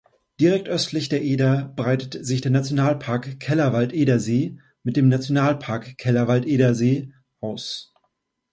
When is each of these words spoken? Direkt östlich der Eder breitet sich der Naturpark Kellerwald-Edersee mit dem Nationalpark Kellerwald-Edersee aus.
Direkt 0.39 0.67
östlich 0.67 1.09
der 1.09 1.21
Eder 1.21 1.73
breitet 1.75 2.25
sich 2.25 2.41
der 2.41 2.49
Naturpark 2.49 3.39
Kellerwald-Edersee 3.39 4.57
mit 4.81 4.97
dem 4.97 5.09
Nationalpark 5.09 5.95
Kellerwald-Edersee 5.99 7.13
aus. 7.39 7.93